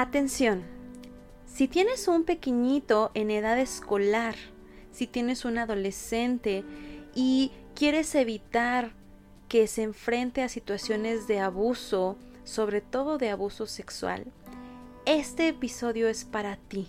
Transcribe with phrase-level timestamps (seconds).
[0.00, 0.62] Atención,
[1.44, 4.36] si tienes un pequeñito en edad escolar,
[4.92, 6.64] si tienes un adolescente
[7.16, 8.92] y quieres evitar
[9.48, 14.26] que se enfrente a situaciones de abuso, sobre todo de abuso sexual,
[15.04, 16.86] este episodio es para ti.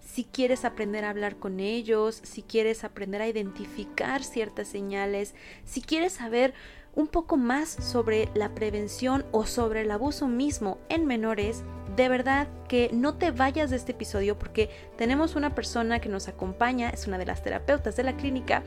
[0.00, 5.34] Si quieres aprender a hablar con ellos, si quieres aprender a identificar ciertas señales,
[5.64, 6.54] si quieres saber
[6.94, 11.64] un poco más sobre la prevención o sobre el abuso mismo en menores,
[11.98, 16.28] de verdad que no te vayas de este episodio porque tenemos una persona que nos
[16.28, 18.62] acompaña, es una de las terapeutas de la clínica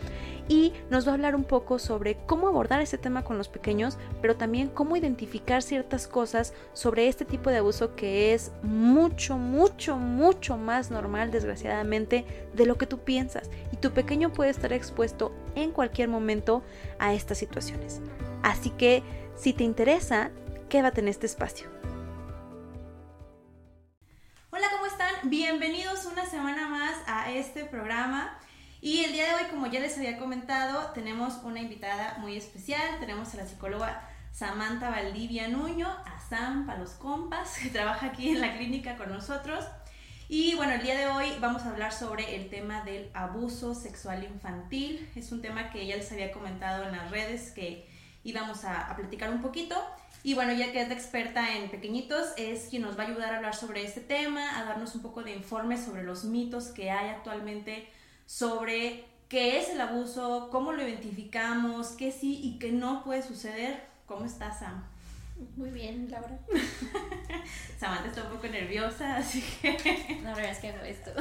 [0.49, 3.97] y nos va a hablar un poco sobre cómo abordar este tema con los pequeños,
[4.21, 9.95] pero también cómo identificar ciertas cosas sobre este tipo de abuso que es mucho, mucho,
[9.95, 15.31] mucho más normal desgraciadamente de lo que tú piensas y tu pequeño puede estar expuesto
[15.55, 16.63] en cualquier momento
[16.99, 18.01] a estas situaciones.
[18.43, 19.03] Así que
[19.37, 20.31] si te interesa,
[20.67, 21.80] quédate en este espacio.
[24.53, 25.29] Hola, ¿cómo están?
[25.29, 28.37] Bienvenidos una semana más a este programa.
[28.81, 32.99] Y el día de hoy, como ya les había comentado, tenemos una invitada muy especial.
[32.99, 38.27] Tenemos a la psicóloga Samantha Valdivia Nuño, a Sam para los compas, que trabaja aquí
[38.27, 39.63] en la clínica con nosotros.
[40.27, 44.25] Y bueno, el día de hoy vamos a hablar sobre el tema del abuso sexual
[44.25, 45.09] infantil.
[45.15, 47.87] Es un tema que ya les había comentado en las redes que
[48.25, 49.81] íbamos a, a platicar un poquito.
[50.23, 53.33] Y bueno, ya que es la experta en pequeñitos, es quien nos va a ayudar
[53.33, 56.91] a hablar sobre este tema, a darnos un poco de informes sobre los mitos que
[56.91, 57.87] hay actualmente
[58.31, 63.83] sobre qué es el abuso, cómo lo identificamos, qué sí y qué no puede suceder.
[64.05, 64.83] ¿Cómo estás, Sam?
[65.57, 66.39] Muy bien, Laura.
[67.79, 70.19] Samantha está un poco nerviosa, así que...
[70.23, 71.11] La verdad es que hago esto.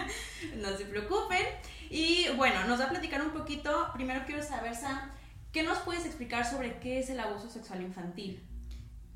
[0.56, 1.46] no se preocupen.
[1.88, 3.88] Y bueno, nos va a platicar un poquito.
[3.94, 5.10] Primero quiero saber, Sam,
[5.52, 8.42] ¿qué nos puedes explicar sobre qué es el abuso sexual infantil?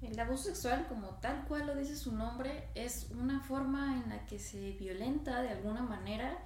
[0.02, 4.26] El abuso sexual, como tal cual lo dice su nombre, es una forma en la
[4.26, 6.36] que se violenta de alguna manera,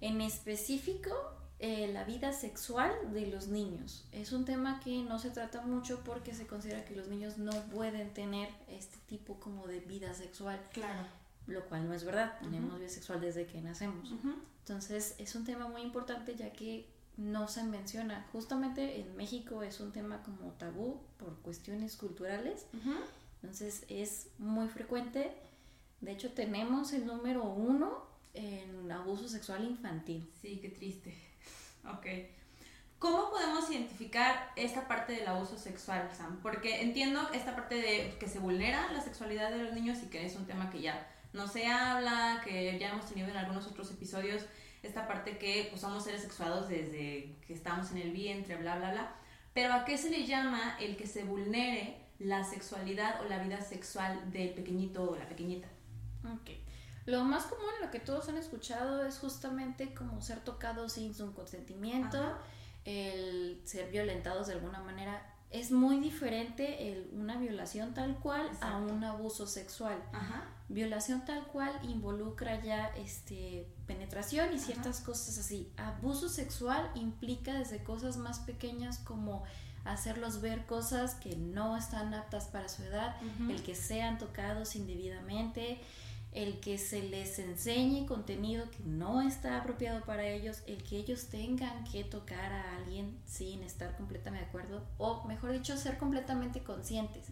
[0.00, 1.10] en específico,
[1.58, 4.04] eh, la vida sexual de los niños.
[4.12, 7.52] Es un tema que no se trata mucho porque se considera que los niños no
[7.72, 10.60] pueden tener este tipo como de vida sexual.
[10.72, 11.06] Claro.
[11.46, 14.12] Lo cual no es verdad, tenemos vida sexual desde que nacemos.
[14.60, 18.26] Entonces es un tema muy importante ya que no se menciona.
[18.32, 22.66] Justamente en México es un tema como tabú por cuestiones culturales.
[23.42, 25.32] Entonces es muy frecuente.
[26.00, 30.30] De hecho, tenemos el número uno en abuso sexual infantil.
[30.40, 31.16] Sí, qué triste.
[31.84, 32.06] Ok.
[32.98, 36.40] ¿Cómo podemos identificar esta parte del abuso sexual, Sam?
[36.40, 40.24] Porque entiendo esta parte de que se vulnera la sexualidad de los niños y que
[40.24, 43.90] es un tema que ya no se habla, que ya hemos tenido en algunos otros
[43.90, 44.44] episodios
[44.82, 48.90] esta parte que pues, somos seres sexuados desde que estamos en el vientre, bla, bla,
[48.90, 49.14] bla.
[49.54, 53.60] Pero ¿a qué se le llama el que se vulnere la sexualidad o la vida
[53.60, 55.68] sexual del pequeñito o la pequeñita?
[56.24, 56.50] Ok.
[57.04, 61.32] Lo más común, lo que todos han escuchado, es justamente como ser tocados sin su
[61.34, 62.36] consentimiento,
[62.84, 65.28] el ser violentados de alguna manera.
[65.50, 70.02] Es muy diferente el, una violación tal cual a un abuso sexual.
[70.12, 70.44] Ajá.
[70.72, 75.70] Violación tal cual involucra ya este penetración y ciertas cosas así.
[75.76, 79.42] Abuso sexual implica desde cosas más pequeñas como
[79.84, 83.16] hacerlos ver cosas que no están aptas para su edad,
[83.50, 85.78] el que sean tocados indebidamente,
[86.32, 91.26] el que se les enseñe contenido que no está apropiado para ellos, el que ellos
[91.26, 96.62] tengan que tocar a alguien sin estar completamente de acuerdo, o mejor dicho, ser completamente
[96.62, 97.26] conscientes,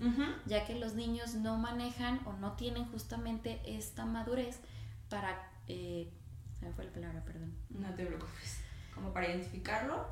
[0.44, 4.60] ya que los niños no manejan o no tienen justamente esta madurez
[5.08, 5.50] para...
[5.66, 6.12] Eh,
[6.60, 7.54] me fue la palabra, perdón.
[7.70, 8.60] No te preocupes.
[8.94, 10.06] Como para identificarlo,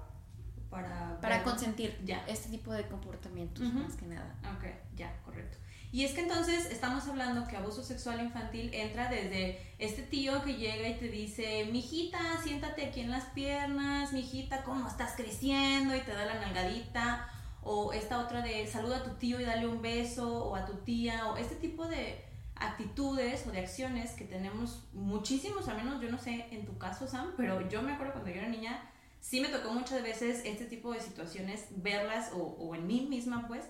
[0.70, 1.20] para...
[1.20, 2.24] Para consentir ya.
[2.26, 4.34] este tipo de comportamientos, más que nada.
[4.56, 4.64] Ok,
[4.96, 5.58] ya, correcto.
[5.90, 10.54] Y es que entonces estamos hablando que abuso sexual infantil entra desde este tío que
[10.54, 15.96] llega y te dice, mijita, siéntate aquí en las piernas, mijita, ¿cómo estás creciendo?
[15.96, 17.28] Y te da la nalgadita.
[17.62, 20.74] O esta otra de saluda a tu tío y dale un beso, o a tu
[20.84, 22.24] tía, o este tipo de
[22.60, 27.06] actitudes o de acciones que tenemos muchísimos, al menos yo no sé en tu caso,
[27.06, 30.64] Sam, pero yo me acuerdo cuando yo era niña, sí me tocó muchas veces este
[30.64, 33.64] tipo de situaciones, verlas o, o en mí misma, pues,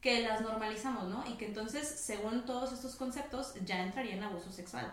[0.00, 1.24] que las normalizamos, ¿no?
[1.26, 4.92] Y que entonces, según todos estos conceptos, ya entraría en abuso sexual.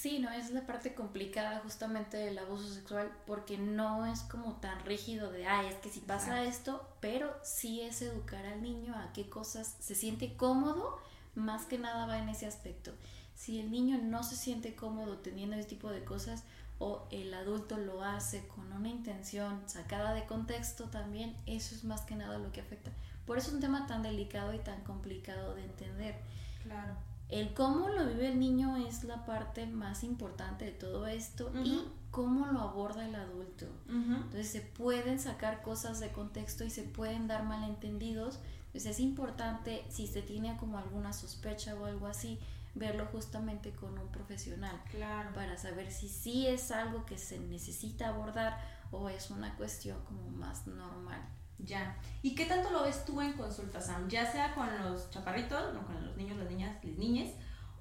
[0.00, 4.82] Sí, no, es la parte complicada justamente del abuso sexual porque no es como tan
[4.84, 9.12] rígido de, ay, es que si pasa esto, pero sí es educar al niño a
[9.12, 10.98] qué cosas se siente cómodo,
[11.34, 12.92] más que nada va en ese aspecto.
[13.34, 16.44] Si el niño no se siente cómodo teniendo ese tipo de cosas
[16.78, 22.02] o el adulto lo hace con una intención sacada de contexto también, eso es más
[22.02, 22.90] que nada lo que afecta.
[23.26, 26.20] Por eso es un tema tan delicado y tan complicado de entender.
[26.62, 26.94] Claro.
[27.28, 31.84] El cómo lo vive el niño es la parte más importante de todo esto y
[32.10, 33.66] cómo lo aborda el adulto.
[33.88, 38.40] Entonces se pueden sacar cosas de contexto y se pueden dar malentendidos.
[38.66, 42.40] Entonces es importante, si se tiene como alguna sospecha o algo así,
[42.74, 45.32] verlo justamente con un profesional claro.
[45.34, 50.30] para saber si sí es algo que se necesita abordar o es una cuestión como
[50.30, 51.20] más normal.
[51.64, 51.96] Ya.
[52.22, 54.08] ¿Y qué tanto lo ves tú en consulta, Sam?
[54.08, 57.30] Ya sea con los chaparritos, no con los niños, las niñas, las niñas,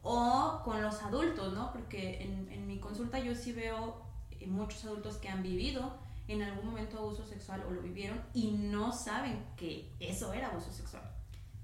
[0.02, 1.72] o con los adultos, ¿no?
[1.72, 5.98] Porque en, en mi consulta yo sí veo eh, muchos adultos que han vivido
[6.28, 10.72] en algún momento abuso sexual o lo vivieron y no saben que eso era abuso
[10.72, 11.04] sexual.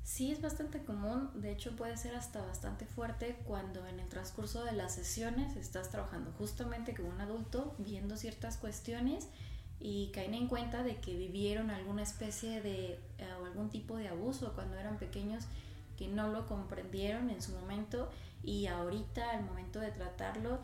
[0.03, 4.63] Sí, es bastante común, de hecho puede ser hasta bastante fuerte cuando en el transcurso
[4.63, 9.27] de las sesiones estás trabajando justamente con un adulto viendo ciertas cuestiones
[9.79, 14.07] y caen en cuenta de que vivieron alguna especie de eh, o algún tipo de
[14.07, 15.45] abuso cuando eran pequeños
[15.97, 18.09] que no lo comprendieron en su momento
[18.43, 20.59] y ahorita al momento de tratarlo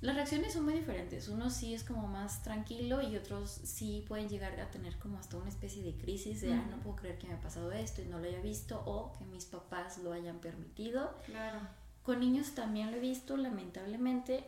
[0.00, 1.28] las reacciones son muy diferentes.
[1.28, 5.36] Uno sí es como más tranquilo y otros sí pueden llegar a tener como hasta
[5.36, 8.04] una especie de crisis de, ah, no puedo creer que me ha pasado esto y
[8.06, 11.14] no lo haya visto o que mis papás lo hayan permitido.
[11.24, 11.60] Claro.
[12.02, 14.44] Con niños también lo he visto, lamentablemente,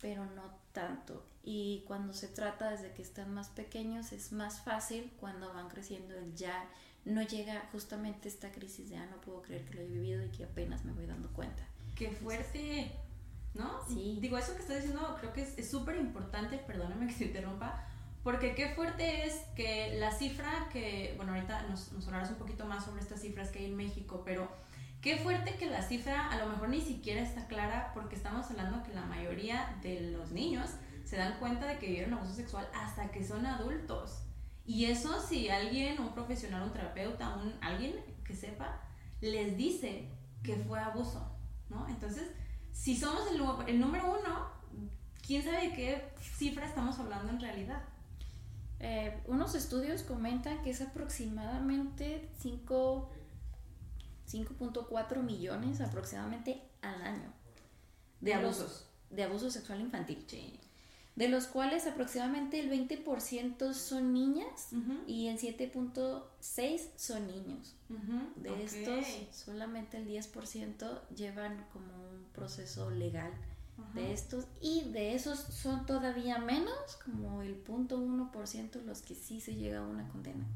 [0.00, 0.42] pero no
[0.74, 1.24] tanto.
[1.42, 6.14] Y cuando se trata desde que están más pequeños es más fácil cuando van creciendo
[6.14, 6.68] el ya
[7.06, 10.28] no llega justamente esta crisis de, ah, no puedo creer que lo he vivido y
[10.28, 11.62] que apenas me voy dando cuenta.
[11.94, 12.92] ¡Qué fuerte!
[13.54, 13.80] ¿no?
[13.88, 14.18] Sí.
[14.20, 17.86] Digo, eso que estás diciendo creo que es súper importante, perdóname que se interrumpa,
[18.22, 22.66] porque qué fuerte es que la cifra que, bueno, ahorita nos, nos hablarás un poquito
[22.66, 24.48] más sobre estas cifras que hay en México, pero
[25.04, 28.82] qué fuerte que la cifra a lo mejor ni siquiera está clara porque estamos hablando
[28.82, 30.70] que la mayoría de los niños
[31.04, 34.22] se dan cuenta de que vivieron abuso sexual hasta que son adultos.
[34.64, 38.80] Y eso si alguien, un profesional, un terapeuta, un, alguien que sepa,
[39.20, 40.08] les dice
[40.42, 41.36] que fue abuso,
[41.68, 41.86] ¿no?
[41.86, 42.30] Entonces,
[42.72, 43.24] si somos
[43.66, 44.48] el, número uno,
[45.26, 47.82] ¿quién sabe de qué cifra estamos hablando en realidad?
[48.80, 52.30] Eh, unos estudios comentan que es aproximadamente
[54.30, 57.32] 5.4 millones aproximadamente al año.
[58.20, 58.86] De, abusos.
[59.10, 60.24] de abuso sexual infantil.
[61.16, 64.70] De los cuales aproximadamente el 20% son niñas
[65.06, 67.76] y el 7.6 son niños.
[68.36, 73.32] De estos, solamente el 10% llevan como un proceso legal
[73.92, 76.74] de estos y de esos son todavía menos,
[77.04, 80.46] como el 0.1% los que sí se llega a una condena.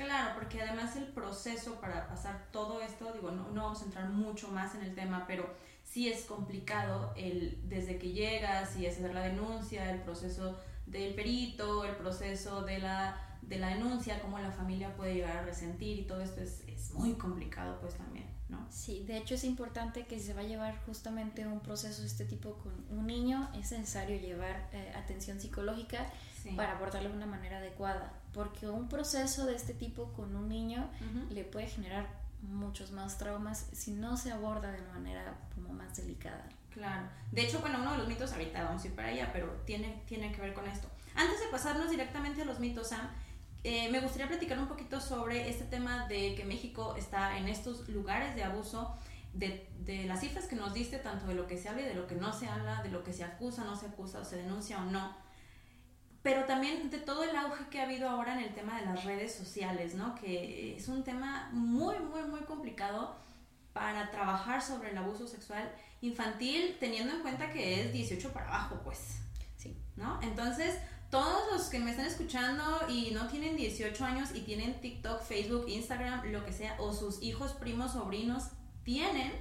[0.00, 4.08] Claro, porque además el proceso para pasar todo esto, digo, no, no vamos a entrar
[4.08, 5.54] mucho más en el tema, pero
[5.84, 11.84] sí es complicado el desde que llegas y hacer la denuncia, el proceso del perito,
[11.84, 16.04] el proceso de la, de la denuncia, cómo la familia puede llegar a resentir y
[16.04, 18.66] todo esto es, es muy complicado pues también, ¿no?
[18.70, 22.08] Sí, de hecho es importante que si se va a llevar justamente un proceso de
[22.08, 26.10] este tipo con un niño, es necesario llevar eh, atención psicológica
[26.56, 30.88] para abordarlo de una manera adecuada, porque un proceso de este tipo con un niño
[31.30, 32.06] le puede generar
[32.42, 36.48] muchos más traumas si no se aborda de manera como más delicada.
[36.70, 37.08] Claro.
[37.32, 40.02] De hecho, bueno, uno de los mitos, ahorita vamos a ir para allá, pero tiene,
[40.06, 40.88] tiene que ver con esto.
[41.14, 43.08] Antes de pasarnos directamente a los mitos, Sam,
[43.64, 47.88] eh, me gustaría platicar un poquito sobre este tema de que México está en estos
[47.88, 48.96] lugares de abuso,
[49.34, 51.94] de, de las cifras que nos diste, tanto de lo que se habla y de
[51.94, 54.36] lo que no se habla, de lo que se acusa, no se acusa, o se
[54.36, 55.29] denuncia o no
[56.22, 59.04] pero también de todo el auge que ha habido ahora en el tema de las
[59.04, 60.14] redes sociales, ¿no?
[60.14, 63.16] Que es un tema muy, muy, muy complicado
[63.72, 65.72] para trabajar sobre el abuso sexual
[66.02, 69.20] infantil, teniendo en cuenta que es 18 para abajo, pues.
[69.56, 69.76] Sí.
[69.96, 70.20] ¿No?
[70.22, 70.76] Entonces,
[71.10, 75.68] todos los que me están escuchando y no tienen 18 años y tienen TikTok, Facebook,
[75.68, 78.44] Instagram, lo que sea, o sus hijos, primos, sobrinos
[78.84, 79.32] tienen,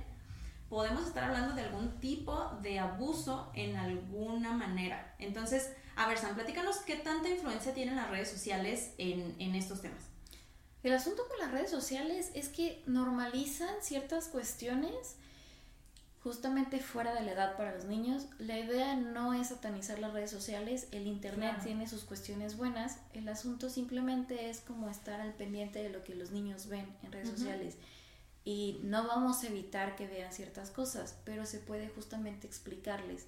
[0.68, 5.16] podemos estar hablando de algún tipo de abuso en alguna manera.
[5.20, 9.82] Entonces, a ver, Sam, platícanos qué tanta influencia tienen las redes sociales en, en estos
[9.82, 10.02] temas.
[10.82, 15.18] El asunto con las redes sociales es que normalizan ciertas cuestiones
[16.24, 18.28] justamente fuera de la edad para los niños.
[18.38, 23.28] La idea no es satanizar las redes sociales, el Internet tiene sus cuestiones buenas, el
[23.28, 27.30] asunto simplemente es como estar al pendiente de lo que los niños ven en redes
[27.30, 27.76] sociales.
[28.46, 33.26] Y no vamos a evitar que vean ciertas cosas, pero se puede justamente explicarles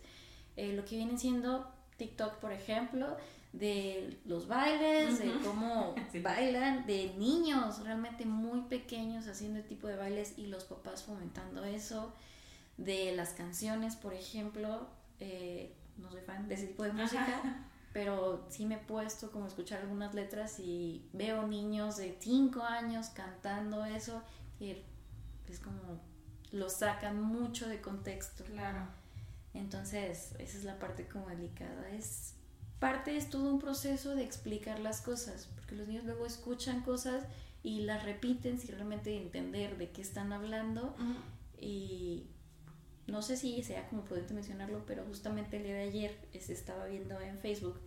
[0.55, 1.69] eh, lo que vienen siendo
[2.01, 3.15] TikTok, por ejemplo,
[3.53, 5.93] de los bailes, de cómo
[6.23, 11.63] bailan, de niños realmente muy pequeños haciendo este tipo de bailes y los papás fomentando
[11.63, 12.11] eso,
[12.77, 14.87] de las canciones, por ejemplo,
[15.19, 19.45] eh, no soy fan de ese tipo de música, pero sí me he puesto como
[19.45, 24.23] a escuchar algunas letras y veo niños de 5 años cantando eso,
[24.59, 24.75] y
[25.47, 25.99] es como
[26.51, 28.43] lo sacan mucho de contexto.
[28.45, 29.00] Claro.
[29.53, 31.89] Entonces, esa es la parte como delicada.
[31.89, 32.35] Es
[32.79, 37.25] parte es todo un proceso de explicar las cosas, porque los niños luego escuchan cosas
[37.61, 40.95] y las repiten sin realmente entender de qué están hablando.
[41.59, 42.25] Y
[43.05, 46.87] no sé si sea como prudente mencionarlo, pero justamente el día de ayer se estaba
[46.87, 47.79] viendo en Facebook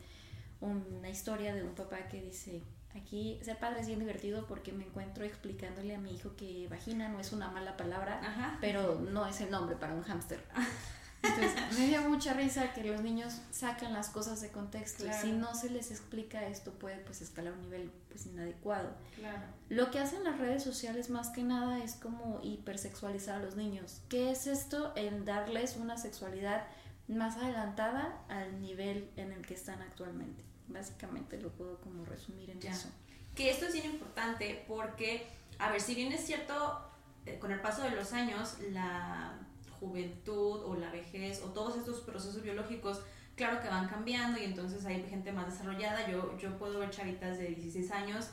[0.61, 2.62] una historia de un papá que dice,
[2.94, 7.09] aquí ser padre es bien divertido porque me encuentro explicándole a mi hijo que vagina
[7.09, 10.40] no es una mala palabra, pero no es el nombre para un hámster.
[11.25, 15.04] Entonces, me dio mucha risa que los niños sacan las cosas de contexto.
[15.21, 18.95] Si no se les explica esto, puede pues escalar un nivel pues inadecuado.
[19.16, 19.43] Claro.
[19.69, 24.02] Lo que hacen las redes sociales más que nada es como hipersexualizar a los niños.
[24.09, 24.93] ¿Qué es esto?
[24.97, 26.66] En darles una sexualidad
[27.09, 30.43] más adelantada al nivel en el que están actualmente.
[30.69, 32.88] Básicamente lo puedo como resumir en eso.
[33.35, 35.26] Que esto es bien importante porque,
[35.59, 36.81] a ver, si bien es cierto,
[37.26, 39.43] eh, con el paso de los años, la
[39.87, 43.00] juventud o la vejez o todos estos procesos biológicos,
[43.37, 46.11] claro que van cambiando y entonces hay gente más desarrollada.
[46.11, 48.31] Yo, yo puedo ver chavitas de 16 años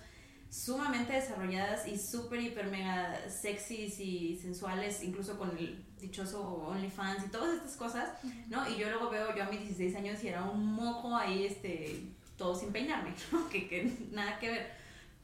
[0.51, 7.29] sumamente desarrolladas y súper, hiper, mega sexys y sensuales, incluso con el dichoso OnlyFans y
[7.29, 8.09] todas estas cosas,
[8.49, 8.69] ¿no?
[8.69, 12.03] Y yo luego veo yo a mis 16 años y era un moco ahí, este,
[12.35, 13.47] todo sin peinarme, ¿no?
[13.47, 14.71] que, que nada que ver.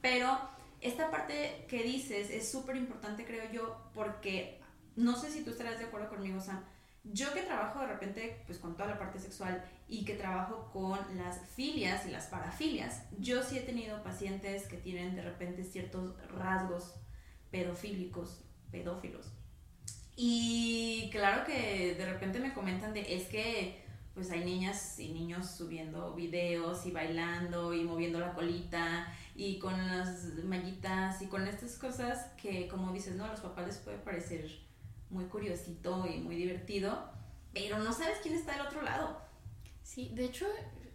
[0.00, 0.38] Pero
[0.80, 4.57] esta parte que dices es súper importante, creo yo, porque
[4.98, 6.60] no sé si tú estarás de acuerdo conmigo, Sam.
[7.04, 10.98] Yo que trabajo de repente pues con toda la parte sexual y que trabajo con
[11.16, 16.16] las filias y las parafilias, yo sí he tenido pacientes que tienen de repente ciertos
[16.32, 16.94] rasgos
[17.50, 19.32] pedofílicos, pedófilos.
[20.16, 25.48] Y claro que de repente me comentan de es que pues hay niñas y niños
[25.48, 31.78] subiendo videos y bailando y moviendo la colita y con las mallitas y con estas
[31.78, 34.67] cosas que como dices, no, a los papás les puede parecer
[35.10, 37.10] muy curiosito y muy divertido,
[37.52, 39.20] pero no sabes quién está del otro lado.
[39.82, 40.46] Sí, de hecho,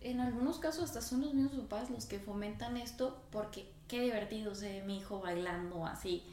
[0.01, 4.53] en algunos casos hasta son los mismos papás los que fomentan esto porque qué divertido
[4.53, 6.23] se ve mi hijo bailando así.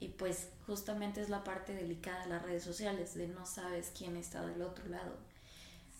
[0.00, 4.16] Y pues justamente es la parte delicada de las redes sociales, de no sabes quién
[4.16, 5.16] está del otro lado.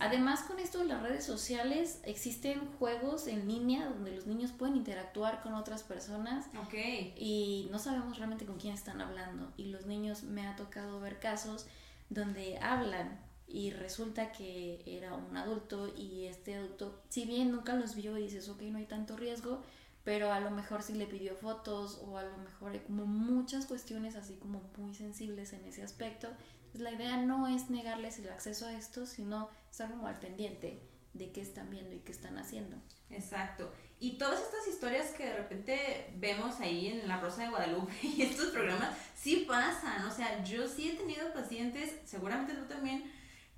[0.02, 4.74] Además, con esto de las redes sociales, existen juegos en línea donde los niños pueden
[4.74, 6.46] interactuar con otras personas.
[6.60, 6.74] Ok.
[7.16, 9.52] Y no sabemos realmente con quién están hablando.
[9.56, 11.66] Y los niños, me ha tocado ver casos
[12.10, 17.94] donde hablan y resulta que era un adulto y este adulto, si bien nunca los
[17.94, 19.62] vio y dices, ok, no hay tanto riesgo,
[20.02, 23.66] pero a lo mejor sí le pidió fotos o a lo mejor hay como muchas
[23.66, 26.28] cuestiones así como muy sensibles en ese aspecto
[26.74, 30.80] la idea no es negarles el acceso a esto, sino estar como al pendiente
[31.14, 32.76] de qué están viendo y qué están haciendo.
[33.10, 33.72] Exacto.
[33.98, 38.22] Y todas estas historias que de repente vemos ahí en La Rosa de Guadalupe y
[38.22, 40.04] estos programas, sí pasan.
[40.06, 43.10] O sea, yo sí he tenido pacientes, seguramente tú también,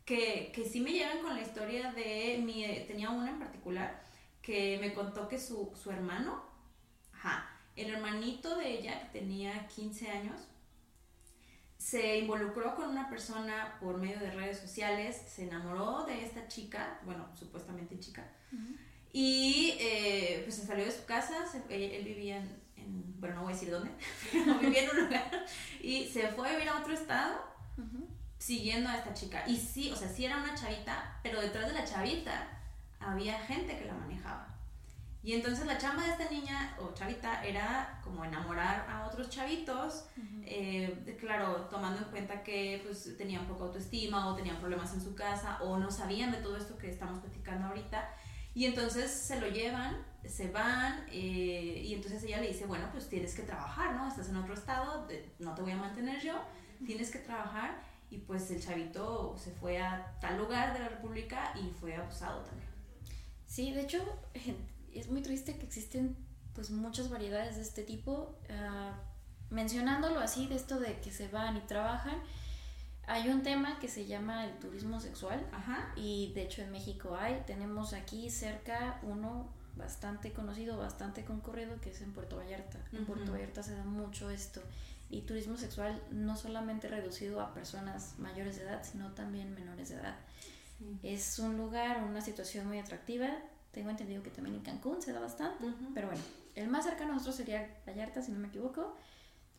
[0.04, 2.64] que, que sí me llegan con la historia de mi...
[2.86, 4.02] Tenía una en particular
[4.40, 6.44] que me contó que su, su hermano,
[7.12, 10.40] ajá, el hermanito de ella, que tenía 15 años,
[11.84, 16.98] se involucró con una persona por medio de redes sociales, se enamoró de esta chica,
[17.04, 18.26] bueno, supuestamente chica,
[19.12, 21.34] y eh, pues se salió de su casa,
[21.68, 23.90] él, vivía en, bueno, no voy a decir dónde,
[24.32, 25.44] pero vivía en un lugar,
[25.82, 27.52] y se fue a vivir a otro estado
[28.38, 29.44] siguiendo a esta chica.
[29.46, 32.48] Y sí, o sea, sí era una chavita, pero detrás de la chavita
[32.98, 34.53] había gente que la manejaba.
[35.24, 40.04] Y entonces la chamba de esta niña o chavita era como enamorar a otros chavitos,
[40.42, 45.14] eh, claro, tomando en cuenta que pues tenían poca autoestima o tenían problemas en su
[45.14, 48.06] casa o no sabían de todo esto que estamos platicando ahorita.
[48.52, 53.08] Y entonces se lo llevan, se van eh, y entonces ella le dice, bueno, pues
[53.08, 54.06] tienes que trabajar, ¿no?
[54.06, 56.34] Estás en otro estado, no te voy a mantener yo,
[56.84, 57.82] tienes que trabajar.
[58.10, 62.42] Y pues el chavito se fue a tal lugar de la República y fue abusado
[62.42, 62.68] también.
[63.46, 64.04] Sí, de hecho,
[64.94, 66.16] es muy triste que existen
[66.54, 68.38] pues muchas variedades de este tipo.
[68.50, 69.00] Ah,
[69.50, 72.16] mencionándolo así, de esto de que se van y trabajan,
[73.06, 75.46] hay un tema que se llama el turismo sexual.
[75.96, 81.90] Y de hecho en México hay, tenemos aquí cerca uno bastante conocido, bastante concurrido que
[81.90, 82.78] es en Puerto Vallarta.
[82.92, 84.62] En Puerto Vallarta se da mucho esto.
[85.10, 89.96] Y turismo sexual no solamente reducido a personas mayores de edad, sino también menores de
[89.96, 90.16] edad.
[91.02, 93.28] Es un lugar, una situación muy atractiva
[93.74, 96.22] tengo entendido que también en Cancún se da bastante, pero bueno,
[96.54, 98.96] el más cercano a nosotros sería Vallarta, si no me equivoco.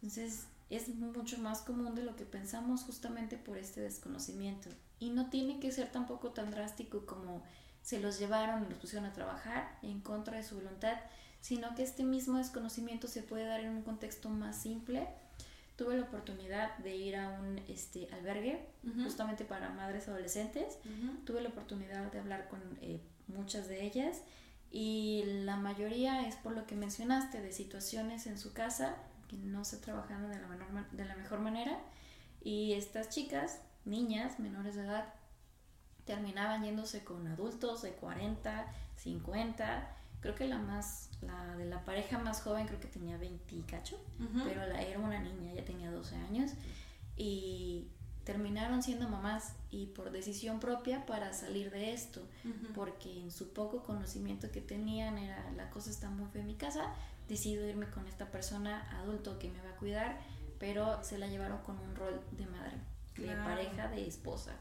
[0.01, 4.69] Entonces es mucho más común de lo que pensamos justamente por este desconocimiento.
[5.00, 7.43] Y no tiene que ser tampoco tan drástico como
[7.81, 10.98] se los llevaron y los pusieron a trabajar en contra de su voluntad,
[11.41, 15.07] sino que este mismo desconocimiento se puede dar en un contexto más simple,
[15.75, 18.65] tuve la oportunidad de ir a un este, albergue
[19.03, 20.77] justamente para madres adolescentes.
[21.25, 24.22] Tuve la oportunidad de hablar con eh, muchas de ellas
[24.72, 28.96] y la mayoría es por lo que mencionaste, de situaciones en su casa
[29.27, 31.79] que no se trabajaron de la, menor, de la mejor manera
[32.41, 35.13] y estas chicas, niñas menores de edad,
[36.05, 39.98] terminaban yéndose con adultos de 40, 50.
[40.22, 43.62] Creo que la más, la de la pareja más joven creo que tenía 20 y
[43.63, 44.00] cacho,
[44.44, 46.51] pero la, era una niña, ya tenía 12 años.
[47.17, 47.88] Y
[48.25, 52.27] terminaron siendo mamás y por decisión propia para salir de esto,
[52.74, 56.55] porque en su poco conocimiento que tenían era la cosa está muy fea en mi
[56.55, 56.91] casa,
[57.29, 60.20] decido irme con esta persona adulto que me va a cuidar,
[60.60, 62.77] pero se la llevaron con un rol de madre,
[63.15, 64.55] de pareja, de esposa.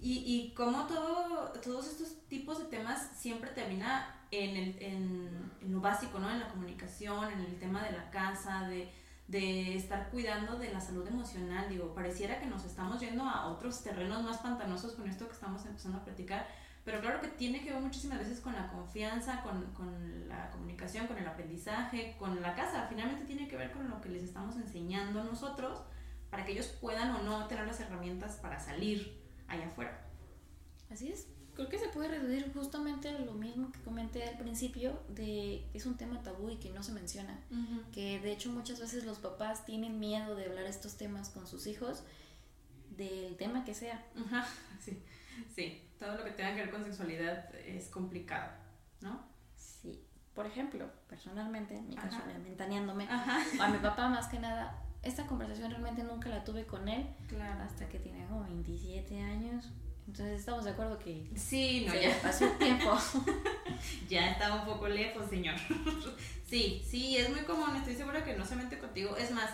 [0.00, 5.72] Y, y como todo, todos estos tipos de temas siempre termina en, el, en, en,
[5.72, 6.30] lo básico, ¿no?
[6.30, 8.92] En la comunicación, en el tema de la casa, de,
[9.26, 11.68] de estar cuidando de la salud emocional.
[11.68, 15.64] Digo, pareciera que nos estamos yendo a otros terrenos más pantanosos con esto que estamos
[15.64, 16.46] empezando a platicar,
[16.84, 21.06] pero claro que tiene que ver muchísimas veces con la confianza, con, con la comunicación,
[21.06, 22.86] con el aprendizaje, con la casa.
[22.88, 25.80] Finalmente tiene que ver con lo que les estamos enseñando nosotros
[26.30, 29.98] para que ellos puedan o no tener las herramientas para salir allá afuera.
[30.90, 31.33] Así es.
[31.54, 35.78] Creo que se puede reducir justamente a lo mismo que comenté al principio, de que
[35.78, 37.38] es un tema tabú y que no se menciona.
[37.92, 41.66] Que de hecho muchas veces los papás tienen miedo de hablar estos temas con sus
[41.66, 42.02] hijos,
[42.96, 44.04] del tema que sea.
[44.16, 44.46] Ajá,
[44.80, 45.02] sí,
[45.54, 45.88] sí.
[45.98, 48.52] Todo lo que tenga que ver con sexualidad es complicado,
[49.00, 49.24] ¿no?
[49.56, 50.04] Sí.
[50.34, 55.70] Por ejemplo, personalmente, en mi caso, ventaneándome, a mi papá más que nada, esta conversación
[55.70, 57.06] realmente nunca la tuve con él
[57.60, 59.70] hasta que tenía como 27 años.
[60.06, 62.96] Entonces estamos de acuerdo que sí, no, ya pasó un tiempo.
[64.08, 65.56] ya estaba un poco lejos, señor.
[66.46, 69.16] sí, sí, es muy común, estoy segura que no se mete contigo.
[69.16, 69.50] Es más,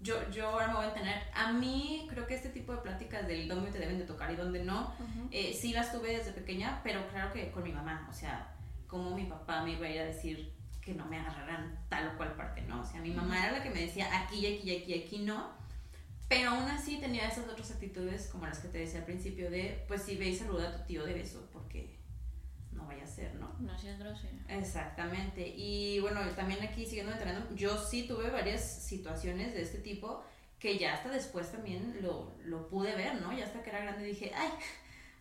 [0.00, 1.22] yo, yo ahora me voy a entender.
[1.32, 4.36] A mí creo que este tipo de pláticas del dónde te deben de tocar y
[4.36, 4.92] dónde no,
[5.30, 8.08] eh, sí las tuve desde pequeña, pero claro que con mi mamá.
[8.10, 8.52] O sea,
[8.88, 10.52] como mi papá me iba a ir a decir
[10.82, 12.82] que no me agarraran tal o cual parte, ¿no?
[12.82, 15.63] O sea, mi mamá era la que me decía aquí, aquí, aquí, aquí, no
[16.34, 19.84] pero aún así tenía esas otras actitudes como las que te decía al principio de,
[19.86, 21.96] pues si ve y saluda a tu tío de beso, porque
[22.72, 23.54] no vaya a ser, ¿no?
[23.60, 24.44] No seas grosera.
[24.48, 25.46] Exactamente.
[25.46, 30.24] Y bueno, también aquí siguiendo entrenando, yo sí tuve varias situaciones de este tipo
[30.58, 33.32] que ya hasta después también lo, lo pude ver, ¿no?
[33.36, 34.50] Ya hasta que era grande dije, ay,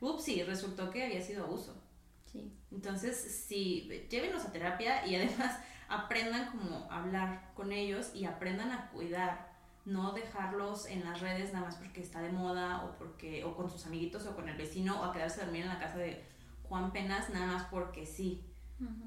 [0.02, 1.80] ups, sí, resultó que había sido abuso.
[2.26, 2.52] Sí.
[2.72, 8.90] Entonces, sí, llévenlos a terapia y además aprendan como hablar con ellos y aprendan a
[8.90, 9.53] cuidar
[9.86, 13.70] no dejarlos en las redes nada más porque está de moda o porque o con
[13.70, 16.24] sus amiguitos o con el vecino o a quedarse a dormir en la casa de
[16.64, 18.42] Juan Penas nada más porque sí,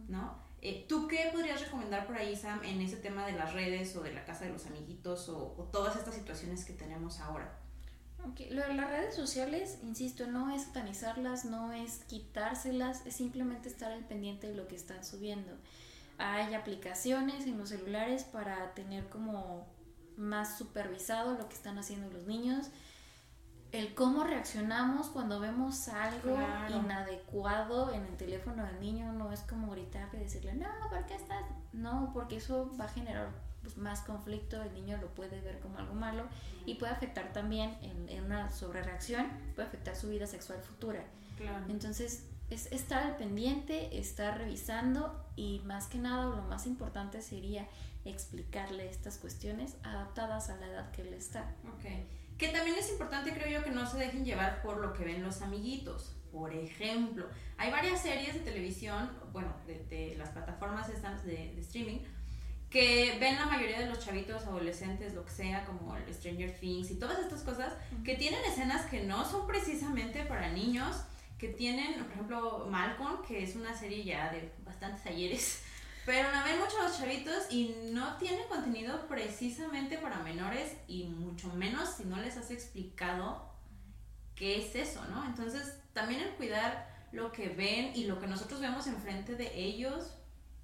[0.08, 0.46] ¿no?
[0.62, 4.02] Eh, ¿Tú qué podrías recomendar por ahí, Sam, en ese tema de las redes o
[4.02, 7.58] de la casa de los amiguitos o, todas estas situaciones que tenemos ahora?
[8.32, 8.50] Okay.
[8.50, 13.92] Lo de las redes sociales, insisto, no es satanizarlas, no es quitárselas, es simplemente estar
[13.92, 15.52] al pendiente de lo que están subiendo.
[16.18, 19.68] Hay aplicaciones en los celulares para tener como
[20.16, 22.70] más supervisado lo que están haciendo los niños,
[23.72, 26.38] el cómo reaccionamos cuando vemos algo
[26.70, 31.14] inadecuado en el teléfono del niño, no es como gritar y decirle, no, ¿por qué
[31.14, 31.44] estás?
[31.72, 33.28] No, porque eso va a generar
[33.62, 36.24] pues, más conflicto, el niño lo puede ver como algo malo
[36.64, 41.04] y puede afectar también en, en una sobrereacción, puede afectar su vida sexual futura.
[41.68, 47.66] Entonces, es estar al pendiente, estar revisando y más que nada, lo más importante sería
[48.04, 51.54] explicarle estas cuestiones adaptadas a la edad que él está.
[51.74, 51.84] Ok.
[52.38, 55.22] Que también es importante, creo yo, que no se dejen llevar por lo que ven
[55.22, 56.14] los amiguitos.
[56.30, 62.00] Por ejemplo, hay varias series de televisión, bueno, de, las plataformas estas de, streaming,
[62.68, 66.96] que ven la mayoría de los chavitos, adolescentes, lo que sea, como Stranger Things y
[66.96, 67.72] todas estas cosas,
[68.04, 70.96] que tienen escenas que no son precisamente para niños,
[71.38, 75.62] que tienen, por ejemplo, Malcolm, que es una serie ya de bastantes ayeres,
[76.06, 81.52] pero la ven mucho los chavitos y no tiene contenido precisamente para menores y mucho
[81.54, 83.50] menos si no les has explicado
[84.34, 85.24] qué es eso, ¿no?
[85.26, 90.14] Entonces, también el cuidar lo que ven y lo que nosotros vemos enfrente de ellos,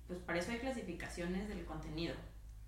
[0.07, 2.15] pues para eso hay clasificaciones del contenido.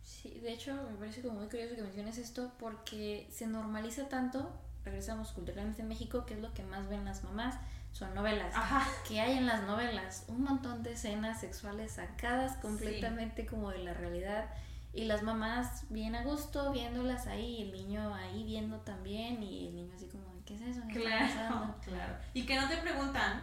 [0.02, 4.50] Sí, de hecho me parece como muy curioso que menciones esto porque se normaliza tanto,
[4.84, 7.56] regresamos culturalmente en México, que es lo que más ven las mamás,
[7.94, 8.54] son novelas.
[8.54, 8.86] Ajá.
[9.08, 13.94] Que hay en las novelas un montón de escenas sexuales sacadas completamente como de la
[13.94, 14.50] realidad.
[14.92, 19.76] Y las mamás bien a gusto viéndolas ahí, el niño ahí viendo también, y el
[19.76, 20.82] niño así como, ¿qué es eso?
[20.92, 22.16] claro, claro.
[22.32, 23.42] Y que no te preguntan,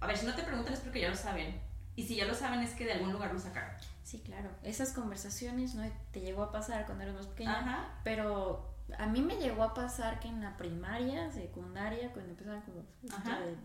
[0.00, 1.60] a ver, si no te preguntan es porque ya lo saben,
[1.96, 3.70] Y si ya lo saben es que de algún lugar lo sacaron.
[4.02, 4.50] Sí, claro.
[4.62, 9.36] Esas conversaciones no te llegó a pasar cuando eras más pequeña, pero a mí me
[9.36, 12.84] llegó a pasar que en la primaria, secundaria, cuando empezaban como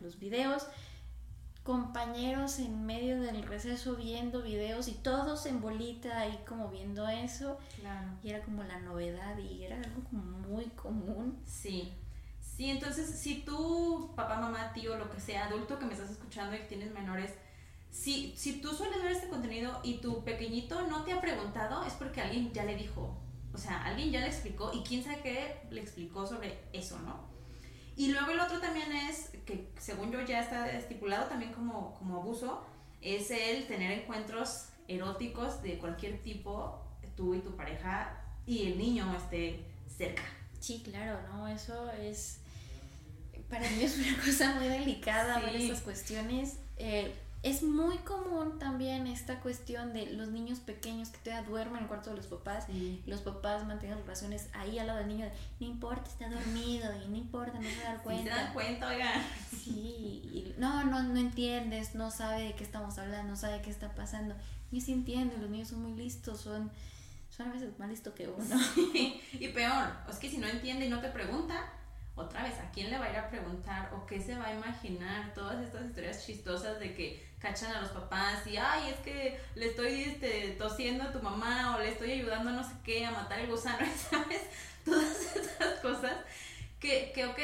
[0.01, 0.67] los videos,
[1.63, 7.57] compañeros en medio del receso viendo videos y todos en bolita ahí como viendo eso.
[7.79, 8.09] Claro.
[8.21, 11.39] Y era como la novedad y era algo como muy común.
[11.45, 11.93] Sí.
[12.41, 16.55] Sí, entonces si tú, papá, mamá, tío, lo que sea, adulto que me estás escuchando
[16.55, 17.33] y tienes menores,
[17.89, 21.93] si, si tú sueles ver este contenido y tu pequeñito no te ha preguntado, es
[21.93, 23.22] porque alguien ya le dijo,
[23.53, 27.31] o sea, alguien ya le explicó y quién sabe qué le explicó sobre eso, ¿no?
[27.95, 32.17] Y luego el otro también es, que según yo ya está estipulado también como, como
[32.17, 32.65] abuso,
[33.01, 36.81] es el tener encuentros eróticos de cualquier tipo,
[37.15, 40.23] tú y tu pareja, y el niño esté cerca.
[40.59, 41.47] Sí, claro, ¿no?
[41.47, 42.39] Eso es,
[43.49, 46.57] para mí es una cosa muy delicada ver esas cuestiones.
[46.77, 51.83] Eh, es muy común también esta cuestión de los niños pequeños que todavía duermen en
[51.83, 55.25] el cuarto de los papás, y los papás mantienen relaciones ahí al lado del niño,
[55.59, 58.23] no importa, está dormido y no importa, no se da cuenta.
[58.23, 59.23] Sí, se dan cuenta, oigan.
[59.51, 63.93] Sí, no, no, no entiendes, no sabe de qué estamos hablando, no sabe qué está
[63.93, 64.35] pasando.
[64.71, 66.71] Y sí entiende, los niños son muy listos, son,
[67.29, 68.55] son a veces más listos que uno.
[69.33, 71.73] y peor, es que si no entiende y no te pregunta,
[72.15, 74.53] otra vez, ¿a quién le va a ir a preguntar o qué se va a
[74.53, 75.33] imaginar?
[75.33, 79.67] Todas estas historias chistosas de que cachan a los papás y, ay, es que le
[79.67, 83.11] estoy este, tosiendo a tu mamá o le estoy ayudando a no sé qué a
[83.11, 84.43] matar el gusano, ¿sabes?
[84.85, 86.13] Todas esas cosas
[86.79, 87.39] que, que, ok,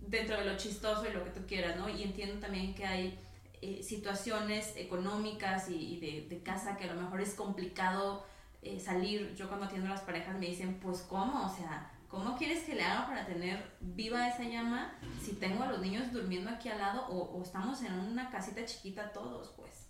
[0.00, 1.88] dentro de lo chistoso y lo que tú quieras, ¿no?
[1.88, 3.20] Y entiendo también que hay
[3.62, 8.26] eh, situaciones económicas y, de, casa que a lo mejor es complicado
[8.62, 9.36] eh, salir.
[9.36, 11.46] Yo cuando atiendo a las parejas me dicen, pues, ¿cómo?
[11.46, 14.92] O sea ¿Cómo quieres que le haga para tener viva esa llama
[15.22, 19.12] si tengo a los niños durmiendo aquí al lado o, estamos en una casita chiquita
[19.12, 19.86] todos, pues?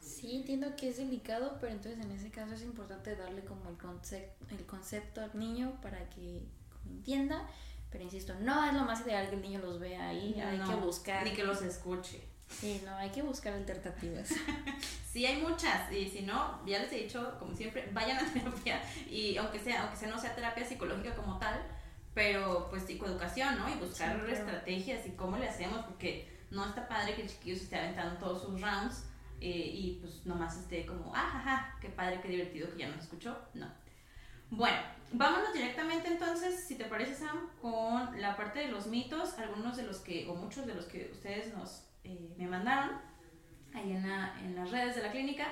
[0.00, 3.78] Sí, entiendo que es delicado, pero entonces en ese caso es importante darle como el,
[3.78, 6.42] concepto, el concepto al niño para que
[6.86, 7.48] entienda.
[7.88, 10.74] Pero insisto, no es lo más ideal que el niño los vea ahí, hay que
[10.74, 11.22] buscar.
[11.22, 12.33] Ni que los escuche.
[12.48, 14.28] Sí, no, hay que buscar alternativas.
[15.12, 15.90] sí, hay muchas.
[15.92, 18.80] Y si no, ya les he dicho, como siempre, vayan a terapia.
[19.10, 21.60] Y aunque sea, aunque sea no sea terapia psicológica como tal,
[22.14, 23.68] pero pues psicoeducación, ¿no?
[23.68, 27.64] Y buscar estrategias y cómo le hacemos, porque no está padre que el chiquillo se
[27.64, 29.04] esté aventando todos sus rounds
[29.40, 33.02] eh, y pues nomás esté como, ah, jaja, qué padre, qué divertido que ya nos
[33.02, 33.36] escuchó.
[33.54, 33.66] No.
[34.50, 34.76] Bueno,
[35.12, 39.82] vámonos directamente entonces, si te parece Sam, con la parte de los mitos, algunos de
[39.82, 42.90] los que, o muchos de los que ustedes nos eh, me mandaron
[43.74, 45.46] ahí en, en las redes de la clínica.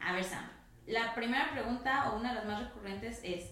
[0.00, 0.44] A ver, Sam,
[0.86, 3.50] la primera pregunta o una de las más recurrentes es,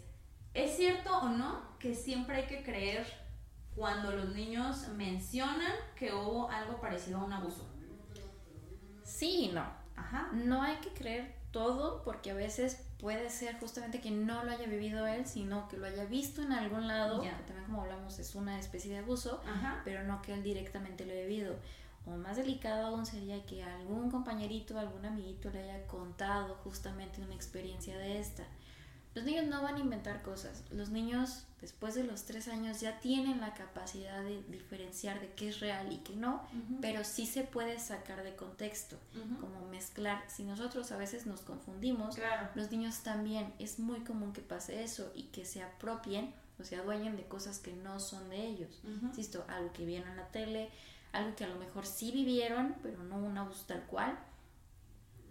[0.54, 3.06] ¿es cierto o no que siempre hay que creer
[3.74, 7.68] cuando los niños mencionan que hubo algo parecido a un abuso?
[9.04, 9.64] Sí y no.
[9.96, 10.30] Ajá.
[10.32, 14.66] No hay que creer todo porque a veces puede ser justamente que no lo haya
[14.66, 18.34] vivido él, sino que lo haya visto en algún lado, que también como hablamos es
[18.34, 19.42] una especie de abuso,
[19.84, 21.56] pero no que él directamente lo haya vivido.
[22.06, 27.34] O más delicado aún sería que algún compañerito, algún amiguito le haya contado justamente una
[27.34, 28.44] experiencia de esta.
[29.14, 30.64] Los niños no van a inventar cosas.
[30.70, 35.50] Los niños, después de los tres años, ya tienen la capacidad de diferenciar de qué
[35.50, 36.42] es real y qué no,
[36.80, 38.96] pero sí se puede sacar de contexto,
[39.40, 40.24] como mezclar.
[40.28, 42.16] Si nosotros a veces nos confundimos,
[42.54, 46.76] los niños también, es muy común que pase eso y que se apropien o se
[46.76, 48.80] adueñen de cosas que no son de ellos.
[49.02, 50.70] Insisto, algo que vieron en la tele,
[51.12, 54.18] algo que a lo mejor sí vivieron, pero no un abuso tal cual,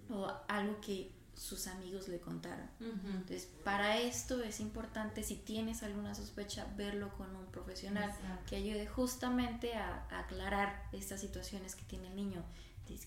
[0.09, 2.69] o algo que sus amigos le contaron.
[2.79, 8.13] Entonces, para esto es importante, si tienes alguna sospecha, verlo con un profesional
[8.47, 12.43] que ayude justamente a, aclarar estas situaciones que tiene el niño,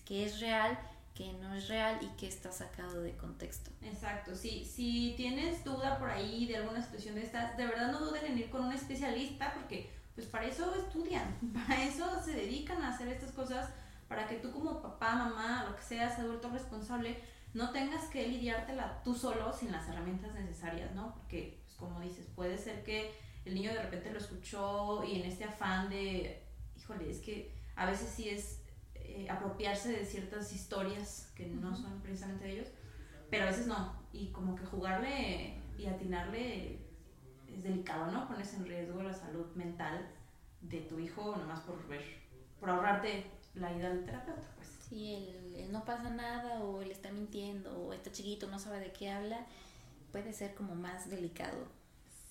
[0.03, 0.77] que es real,
[1.13, 3.71] que no es real y que está sacado de contexto.
[3.81, 7.99] Exacto, sí, si tienes duda por ahí de alguna situación de estas, de verdad no
[7.99, 12.81] duden en ir con un especialista porque pues para eso estudian, para eso se dedican
[12.81, 13.69] a hacer estas cosas,
[14.07, 17.17] para que tú como papá, mamá, lo que seas, adulto responsable,
[17.53, 21.13] no tengas que lidiártela tú solo sin las herramientas necesarias, ¿no?
[21.13, 23.13] Porque, pues como dices, puede ser que
[23.45, 26.43] el niño de repente lo escuchó y en este afán de,
[26.77, 28.61] híjole, es que a veces sí es
[28.95, 32.67] eh, apropiarse de ciertas historias que no son precisamente de ellos,
[33.29, 36.84] pero a veces no, y como que jugarle y atinarle
[37.55, 38.27] es delicado, ¿no?
[38.27, 40.07] Pones en riesgo la salud mental
[40.61, 42.03] de tu hijo nomás por ver,
[42.59, 44.69] por ahorrarte la ida al terapeuta, pues.
[44.89, 48.91] Sí, el, no pasa nada o él está mintiendo o está chiquito, no sabe de
[48.91, 49.45] qué habla,
[50.11, 51.67] puede ser como más delicado.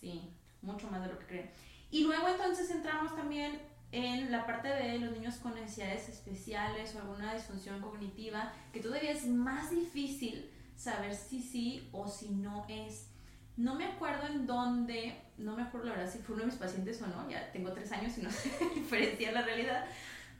[0.00, 0.30] Sí,
[0.62, 1.50] mucho más de lo que creen.
[1.90, 3.60] Y luego entonces entramos también
[3.92, 9.12] en la parte de los niños con necesidades especiales o alguna disfunción cognitiva, que todavía
[9.12, 13.08] es más difícil saber si sí o si no es.
[13.56, 16.58] No me acuerdo en dónde, no me acuerdo la verdad si fue uno de mis
[16.58, 19.84] pacientes o no, ya tengo tres años y no sé diferenciar la realidad.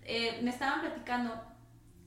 [0.05, 1.33] Eh, me estaban platicando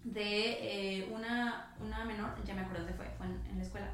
[0.03, 3.89] de eh, una, una menor, ya me acuerdo dónde fue, fue en, la escuela,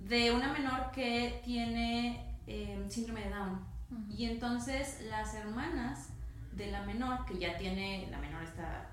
[0.00, 3.72] de una menor que tiene eh, síndrome de Down.
[4.10, 6.10] Y entonces las hermanas
[6.52, 8.88] de la menor, que ya tiene, la menor está,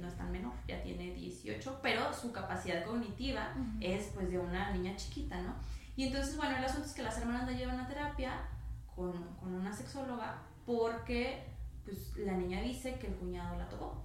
[0.00, 4.70] no es tan menor, ya tiene 18, pero su capacidad cognitiva es pues de una
[4.70, 5.54] niña chiquita, ¿no?
[5.96, 8.48] Y entonces, bueno, el asunto es que las hermanas la llevan a terapia
[8.94, 11.44] con, con una sexóloga porque
[11.84, 14.02] pues la niña dice que el cuñado la tocó.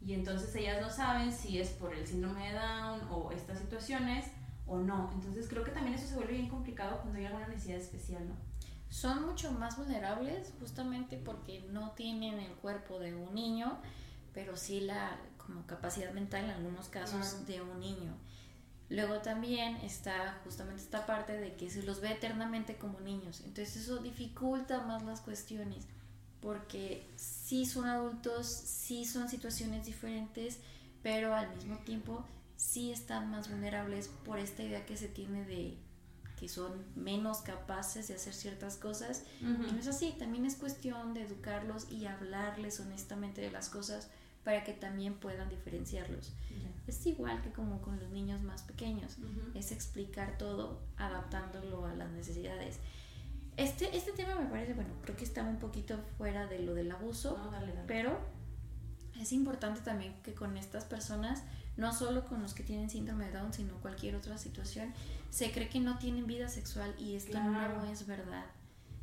[0.00, 4.26] Y entonces ellas no saben si es por el síndrome de Down o estas situaciones
[4.66, 5.10] o no.
[5.14, 8.34] Entonces creo que también eso se vuelve bien complicado cuando hay alguna necesidad especial, ¿no?
[8.88, 13.78] Son mucho más vulnerables justamente porque no tienen el cuerpo de un niño,
[14.32, 18.16] pero sí la como capacidad mental en algunos casos de un niño.
[18.90, 23.40] Luego también está justamente esta parte de que se los ve eternamente como niños.
[23.46, 25.86] Entonces eso dificulta más las cuestiones
[26.40, 30.58] porque sí son adultos, sí son situaciones diferentes,
[31.02, 32.24] pero al mismo tiempo
[32.56, 35.78] sí están más vulnerables por esta idea que se tiene de
[36.38, 39.24] que son menos capaces de hacer ciertas cosas.
[39.40, 44.08] Y no es así, también es cuestión de educarlos y hablarles honestamente de las cosas
[44.44, 46.32] para que también puedan diferenciarlos.
[46.86, 49.18] Es igual que como con los niños más pequeños,
[49.54, 52.78] es explicar todo adaptándolo a las necesidades.
[53.56, 56.90] Este, este tema me parece, bueno, creo que está un poquito fuera de lo del
[56.90, 57.38] abuso,
[57.86, 58.18] pero
[59.20, 61.42] es importante también que con estas personas,
[61.76, 64.92] no solo con los que tienen síndrome de Down, sino cualquier otra situación,
[65.28, 68.46] se cree que no tienen vida sexual y esto no es verdad.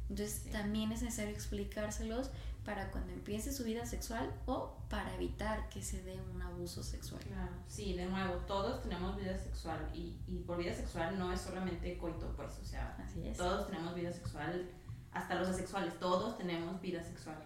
[0.09, 2.31] Entonces también es necesario explicárselos
[2.67, 7.21] para cuando empiece su vida sexual o para evitar que se dé un abuso sexual.
[7.23, 11.39] Claro, sí, de nuevo, todos tenemos vida sexual y, y por vida sexual no es
[11.39, 12.97] solamente coito, pues, o sea,
[13.37, 14.69] todos tenemos vida sexual,
[15.13, 17.41] hasta los asexuales, todos tenemos vida sexual.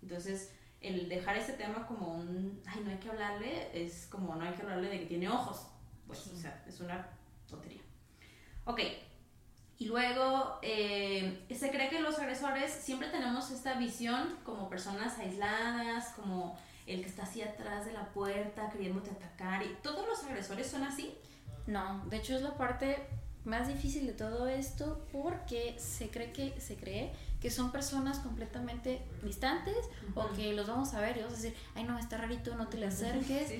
[0.00, 4.44] Entonces, el dejar ese tema como un, ay, no hay que hablarle, es como no
[4.44, 5.66] hay que hablarle de que tiene ojos,
[6.06, 7.04] pues, o sea, es una
[7.48, 7.82] tontería.
[8.64, 8.78] Ok,
[9.82, 16.12] y luego eh, se cree que los agresores siempre tenemos esta visión como personas aisladas,
[16.14, 19.60] como el que está así atrás de la puerta queriéndote atacar.
[19.64, 21.12] ¿Y todos los agresores son así?
[21.66, 23.08] No, de hecho es la parte
[23.44, 29.02] más difícil de todo esto porque se cree que se cree que son personas completamente
[29.24, 29.76] distantes
[30.14, 32.68] o que los vamos a ver y vamos a decir, ay no, está rarito, no
[32.68, 33.50] te le acerques.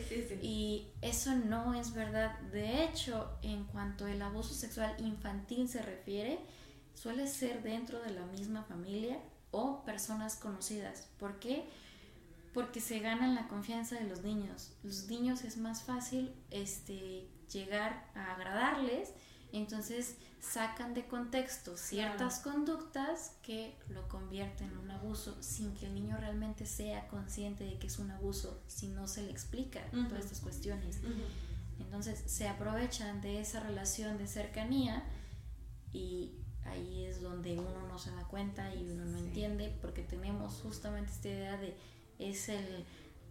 [0.41, 2.39] Y eso no es verdad.
[2.53, 6.39] De hecho, en cuanto el abuso sexual infantil se refiere,
[6.95, 9.19] suele ser dentro de la misma familia
[9.51, 11.09] o personas conocidas.
[11.19, 11.65] ¿Por qué?
[12.55, 14.75] Porque se ganan la confianza de los niños.
[14.85, 19.13] Los niños es más fácil este, llegar a agradarles
[19.59, 25.95] entonces sacan de contexto ciertas conductas que lo convierten en un abuso sin que el
[25.95, 30.25] niño realmente sea consciente de que es un abuso, si no se le explica todas
[30.25, 31.01] estas cuestiones.
[31.79, 35.05] Entonces se aprovechan de esa relación de cercanía
[35.93, 36.33] y
[36.65, 41.13] ahí es donde uno no se da cuenta y uno no entiende porque tenemos justamente
[41.13, 41.77] esta idea de
[42.19, 42.85] es el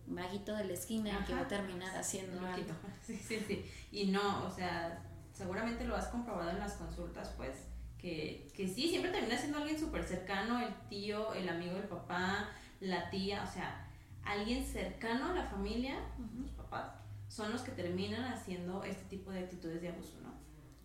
[0.07, 2.73] vaguito de la esquina que va a terminar haciendo algo.
[3.05, 3.65] Sí, sí, sí.
[3.91, 5.01] Y no, o sea,
[5.41, 7.56] seguramente lo has comprobado en las consultas, pues,
[7.97, 12.49] que, que sí, siempre termina siendo alguien súper cercano, el tío, el amigo del papá,
[12.80, 13.88] la tía, o sea,
[14.23, 15.95] alguien cercano a la familia,
[16.39, 16.91] los papás,
[17.27, 20.32] son los que terminan haciendo este tipo de actitudes de abuso, ¿no?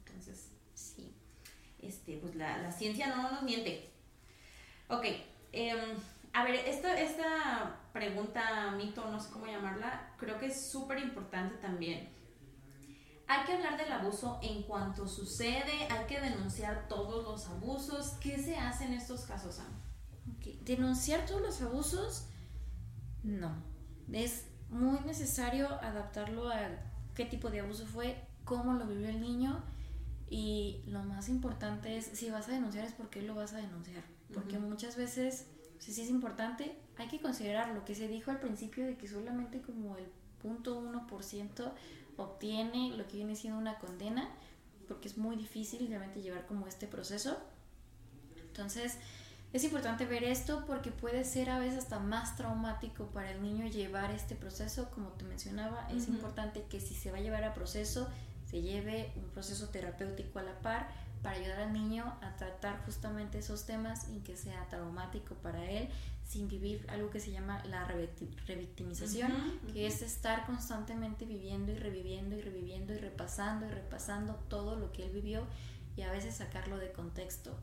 [0.06, 1.14] Entonces, sí,
[1.78, 3.90] este, pues la, la ciencia no nos miente.
[4.88, 5.04] Ok,
[5.52, 5.78] em,
[6.32, 11.56] a ver, esto, esta pregunta, mito, no sé cómo llamarla, creo que es súper importante
[11.56, 12.15] también
[13.28, 18.10] hay que hablar del abuso en cuanto sucede, hay que denunciar todos los abusos.
[18.20, 19.66] ¿Qué se hace en estos casos, Sam?
[20.62, 22.28] Denunciar todos los abusos,
[23.22, 23.52] no.
[24.12, 26.68] Es muy necesario adaptarlo a
[27.14, 29.64] qué tipo de abuso fue, cómo lo vivió el niño
[30.28, 33.58] y lo más importante es si vas a denunciar es por qué lo vas a
[33.58, 34.04] denunciar.
[34.32, 35.46] Porque muchas veces,
[35.78, 39.06] si sí es importante, hay que considerar lo que se dijo al principio de que
[39.06, 40.06] solamente como el
[40.42, 41.72] 0.1%
[42.16, 44.28] obtiene lo que viene siendo una condena,
[44.88, 47.36] porque es muy difícil realmente llevar como este proceso.
[48.36, 48.98] Entonces,
[49.52, 53.66] es importante ver esto porque puede ser a veces hasta más traumático para el niño
[53.66, 57.54] llevar este proceso, como te mencionaba, es importante que si se va a llevar a
[57.54, 58.08] proceso,
[58.44, 60.88] se lleve un proceso terapéutico a la par
[61.26, 65.88] para ayudar al niño a tratar justamente esos temas sin que sea traumático para él,
[66.24, 67.84] sin vivir algo que se llama la
[68.46, 69.32] revictimización,
[69.72, 74.92] que es estar constantemente viviendo y reviviendo y reviviendo y repasando y repasando todo lo
[74.92, 75.42] que él vivió
[75.96, 77.58] y a veces sacarlo de contexto.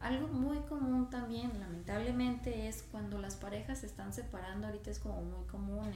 [0.00, 5.22] Algo muy común también, lamentablemente, es cuando las parejas se están separando, ahorita es como
[5.22, 5.90] muy común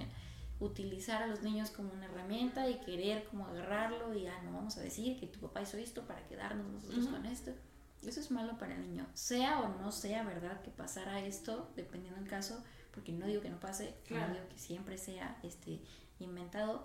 [0.58, 4.76] utilizar a los niños como una herramienta y querer como agarrarlo y ya no vamos
[4.78, 7.52] a decir que tu papá hizo esto para quedarnos nosotros con esto.
[8.04, 12.20] Eso es malo para el niño, sea o no sea verdad que pasara esto, dependiendo
[12.20, 15.80] del caso, porque no digo que no pase, no digo que siempre sea este
[16.20, 16.84] inventado,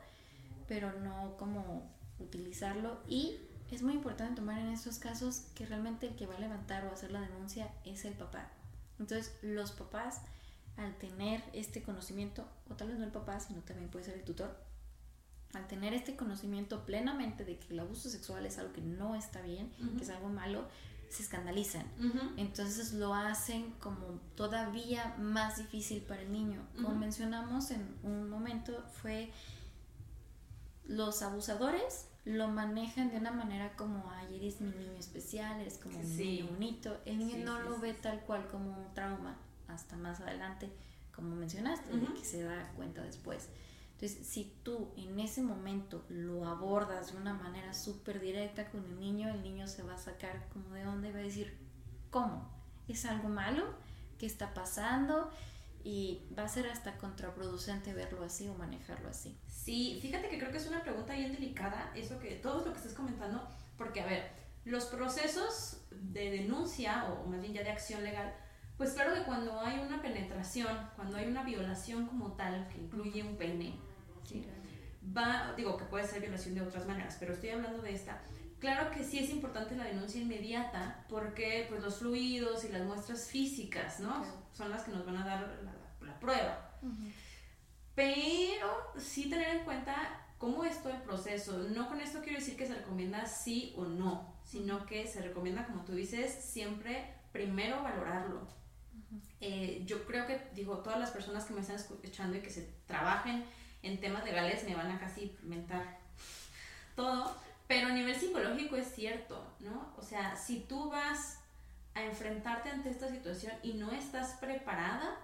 [0.67, 3.38] pero no como utilizarlo y
[3.71, 6.91] es muy importante tomar en estos casos que realmente el que va a levantar o
[6.91, 8.49] hacer la denuncia es el papá.
[8.99, 10.21] Entonces, los papás
[10.82, 14.24] al tener este conocimiento, o tal vez no el papá, sino también puede ser el
[14.24, 14.56] tutor,
[15.54, 19.41] al tener este conocimiento plenamente de que el abuso sexual es algo que no está
[19.41, 20.67] bien, que es algo malo,
[21.10, 21.86] se escandalizan.
[22.38, 26.65] Entonces lo hacen como todavía más difícil para el niño.
[26.76, 29.32] Como mencionamos en un momento, fue
[30.86, 36.00] los abusadores lo manejan de una manera como, ay, eres mi niño especial, eres como
[36.00, 36.98] un niño bonito.
[37.06, 39.36] El niño no lo ve tal cual como un trauma
[39.73, 40.71] hasta más adelante,
[41.13, 43.49] como mencionaste, de que se da cuenta después.
[44.01, 48.99] Entonces, si tú en ese momento lo abordas de una manera súper directa con el
[48.99, 51.55] niño, el niño se va a sacar como de dónde va a decir,
[52.10, 52.49] ¿cómo?
[52.88, 53.75] ¿Es algo malo?
[54.17, 55.29] ¿Qué está pasando?
[55.84, 59.38] Y va a ser hasta contraproducente verlo así o manejarlo así.
[59.47, 62.79] Sí, fíjate que creo que es una pregunta bien delicada, eso que todo lo que
[62.79, 64.31] estás comentando, porque a ver,
[64.65, 68.34] los procesos de denuncia o más bien ya de acción legal
[68.82, 73.22] pues claro que cuando hay una penetración, cuando hay una violación como tal, que incluye
[73.22, 73.76] un pene,
[75.15, 78.24] va, digo que puede ser violación de otras maneras, pero estoy hablando de esta.
[78.58, 83.28] Claro que sí es importante la denuncia inmediata porque pues los fluidos y las muestras
[83.28, 84.26] físicas, ¿no?
[84.52, 85.60] Son las que nos van a dar
[86.02, 86.72] la, prueba.
[87.94, 91.56] Pero sí tener en cuenta cómo es todo el proceso.
[91.70, 95.67] No con esto quiero decir que se recomienda sí o no, sino que se recomienda,
[95.67, 98.60] como tú dices, siempre primero valorarlo
[99.41, 102.71] eh, yo creo que, digo, todas las personas que me están escuchando y que se
[102.86, 103.43] trabajen
[103.82, 105.97] en temas legales me van a casi mentar
[106.95, 107.36] todo,
[107.67, 109.93] pero a nivel psicológico es cierto, ¿no?
[109.97, 111.39] O sea, si tú vas
[111.95, 115.17] a enfrentarte ante esta situación y no estás preparada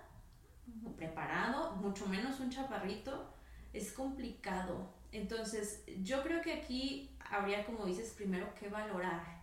[0.84, 3.32] o preparado, mucho menos un chaparrito,
[3.72, 4.90] es complicado.
[5.12, 9.38] Entonces, yo creo que aquí habría, como dices, primero que valorar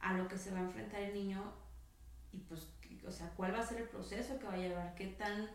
[0.00, 1.52] a lo que se va a enfrentar el niño
[2.32, 2.68] y pues
[3.06, 5.48] o sea, cuál va a ser el proceso que va a llevar, qué tan,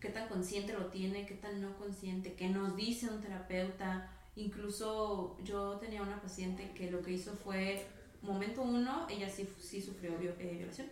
[0.00, 4.10] qué tan consciente lo tiene, qué tan no consciente, qué nos dice un terapeuta.
[4.36, 7.86] Incluso yo tenía una paciente que lo que hizo fue,
[8.22, 10.88] momento uno, ella sí, sí sufrió eh, violación.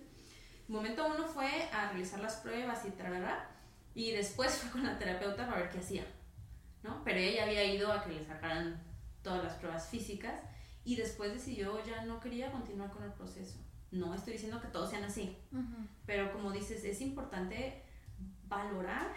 [0.68, 3.50] Momento uno fue a realizar las pruebas y trará,
[3.94, 6.06] y después fue con la terapeuta para ver qué hacía,
[6.82, 7.02] ¿no?
[7.04, 8.80] Pero ella había ido a que le sacaran
[9.22, 10.40] todas las pruebas físicas
[10.84, 13.58] y después decidió ya no quería continuar con el proceso.
[13.92, 15.36] No estoy diciendo que todos sean así,
[16.06, 17.82] pero como dices, es importante
[18.48, 19.12] valorar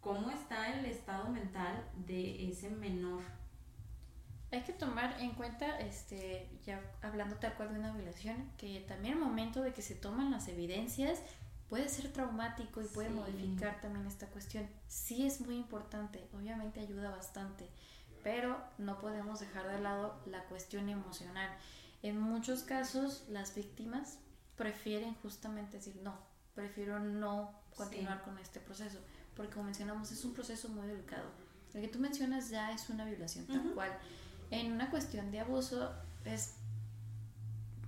[0.00, 3.22] cómo está el estado mental de ese menor.
[4.52, 9.14] Hay que tomar en cuenta, este, ya hablando tal cual de una violación, que también
[9.14, 11.20] el momento de que se toman las evidencias
[11.68, 14.68] puede ser traumático y puede modificar también esta cuestión.
[14.86, 17.68] Sí es muy importante, obviamente ayuda bastante,
[18.22, 21.50] pero no podemos dejar de lado la cuestión emocional.
[22.04, 24.18] En muchos casos las víctimas
[24.56, 26.14] prefieren justamente decir no,
[26.54, 28.98] prefiero no continuar con este proceso,
[29.34, 31.24] porque como mencionamos es un proceso muy delicado.
[31.72, 33.90] El que tú mencionas ya es una violación tal cual.
[34.50, 35.94] En una cuestión de abuso
[36.26, 36.56] es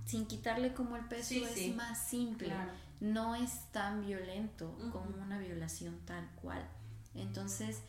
[0.05, 2.51] sin quitarle como el peso es más simple,
[2.99, 6.67] no es tan violento como una violación tal cual.
[7.13, 7.81] Entonces,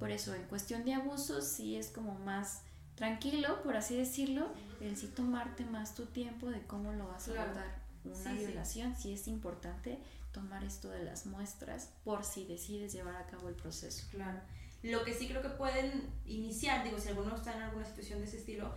[0.00, 2.62] por eso en cuestión de abuso sí es como más
[2.96, 7.42] tranquilo, por así decirlo, el sí tomarte más tu tiempo de cómo lo vas a
[7.42, 7.80] abordar.
[8.02, 9.12] Una violación, sí.
[9.12, 9.98] es importante
[10.32, 14.06] tomar esto de las muestras por si decides llevar a cabo el proceso.
[14.10, 14.40] Claro.
[14.82, 18.24] Lo que sí creo que pueden iniciar, digo, si alguno está en alguna situación de
[18.24, 18.74] ese estilo,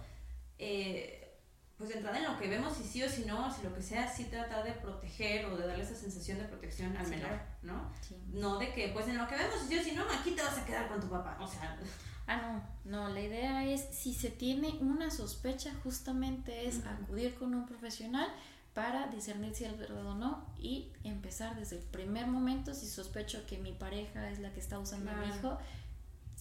[0.57, 1.37] eh,
[1.77, 4.13] pues entrar en lo que vemos, si sí o si no, si lo que sea,
[4.13, 7.91] sí tratar de proteger o de darle esa sensación de protección al menor, ¿no?
[8.31, 10.41] No de que, pues en lo que vemos, si sí o si no, aquí te
[10.41, 11.77] vas a quedar con tu papá, o sea...
[12.25, 17.53] Ah, no, no, la idea es, si se tiene una sospecha, justamente es acudir con
[17.53, 18.29] un profesional
[18.73, 23.45] para discernir si es verdad o no y empezar desde el primer momento, si sospecho
[23.45, 25.57] que mi pareja es la que está usando a mi hijo,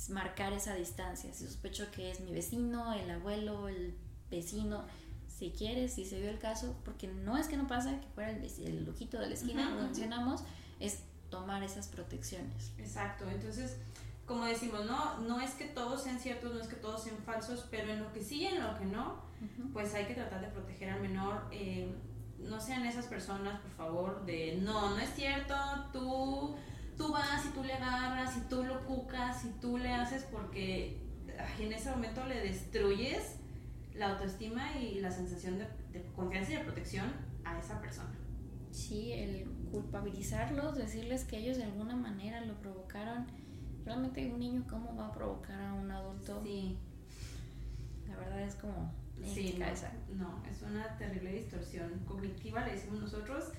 [0.08, 1.32] marcar esa distancia.
[1.34, 3.94] Si sospecho que es mi vecino, el abuelo, el
[4.30, 4.84] vecino,
[5.28, 8.30] si quieres, si se dio el caso, porque no es que no pasa, que fuera
[8.30, 10.42] el, el ojito de la esquina, como mencionamos,
[10.80, 11.00] es
[11.32, 12.72] tomar esas protecciones.
[12.78, 13.78] Exacto, entonces,
[14.26, 17.66] como decimos, no, no es que todos sean ciertos, no es que todos sean falsos,
[17.70, 19.16] pero en lo que sí y en lo que no,
[19.72, 21.48] pues hay que tratar de proteger al menor.
[21.50, 21.92] Eh,
[22.38, 25.54] no sean esas personas, por favor, de no, no es cierto,
[25.92, 26.54] tú,
[26.98, 31.00] tú vas y tú le agarras y tú lo cucas y tú le haces porque
[31.58, 33.36] en ese momento le destruyes
[33.94, 37.10] la autoestima y la sensación de, de confianza y de protección
[37.44, 38.21] a esa persona.
[38.72, 43.26] Sí, el culpabilizarlos, decirles que ellos de alguna manera lo provocaron.
[43.84, 46.40] Realmente un niño, ¿cómo va a provocar a un adulto?
[46.42, 46.78] Sí.
[48.08, 48.92] La verdad es como...
[49.22, 49.56] Sí,
[50.16, 53.52] no, es una terrible distorsión cognitiva, le decimos nosotros.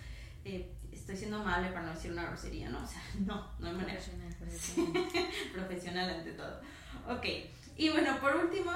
[0.43, 2.83] Eh, estoy siendo amable para no decir una grosería, ¿no?
[2.83, 3.99] O sea, no, no hay manera.
[3.99, 5.03] Profesional, profesional.
[5.53, 6.59] profesional ante todo.
[7.09, 7.25] Ok,
[7.77, 8.71] y bueno, por último,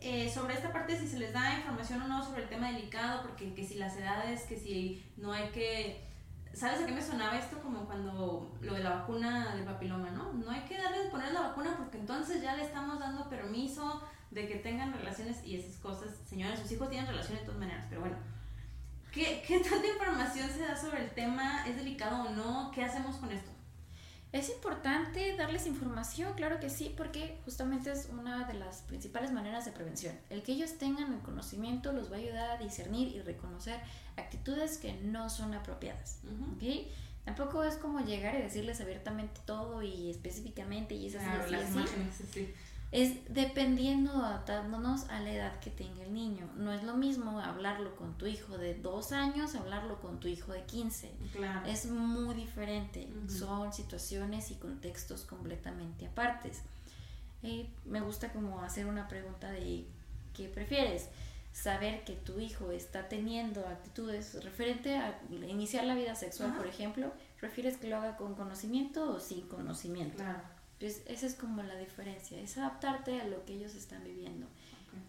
[0.00, 3.22] eh, sobre esta parte, si se les da información o no sobre el tema delicado,
[3.22, 6.04] porque que si las edades, que si no hay que...
[6.52, 7.60] ¿Sabes a qué me sonaba esto?
[7.60, 10.32] Como cuando lo de la vacuna del papiloma, ¿no?
[10.32, 14.02] No hay que darle de poner la vacuna porque entonces ya le estamos dando permiso
[14.30, 16.16] de que tengan relaciones y esas cosas.
[16.26, 18.16] Señores, sus hijos tienen relaciones de todas maneras, pero bueno.
[19.12, 21.66] ¿Qué, ¿Qué tanta información se da sobre el tema?
[21.66, 22.70] ¿Es delicado o no?
[22.70, 23.55] ¿Qué hacemos con esto?
[24.36, 29.64] Es importante darles información, claro que sí, porque justamente es una de las principales maneras
[29.64, 30.14] de prevención.
[30.28, 33.80] El que ellos tengan el conocimiento los va a ayudar a discernir y reconocer
[34.18, 36.18] actitudes que no son apropiadas.
[37.24, 42.54] Tampoco es como llegar y decirles abiertamente todo y específicamente y es así, así,
[42.92, 46.48] es dependiendo, adaptándonos a la edad que tenga el niño.
[46.56, 50.52] No es lo mismo hablarlo con tu hijo de dos años, hablarlo con tu hijo
[50.52, 51.10] de 15.
[51.32, 51.66] Claro.
[51.66, 53.08] Es muy diferente.
[53.28, 56.62] Son situaciones y contextos completamente apartes.
[57.42, 59.84] Eh, me gusta como hacer una pregunta de
[60.34, 61.08] ¿qué prefieres?
[61.52, 65.18] Saber que tu hijo está teniendo actitudes referente a
[65.48, 70.18] iniciar la vida sexual, por ejemplo, ¿prefieres que lo haga con conocimiento o sin conocimiento?
[70.18, 74.46] Claro pues esa es como la diferencia, es adaptarte a lo que ellos están viviendo.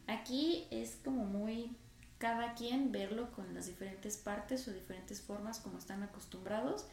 [0.08, 1.76] Aquí es como muy
[2.18, 6.86] cada quien verlo con las diferentes partes o diferentes formas como están acostumbrados.